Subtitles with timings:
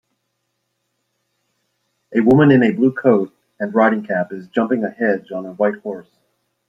[2.15, 5.53] A woman in a blue coat and riding cap is jumping a hedge on a
[5.53, 6.09] white horse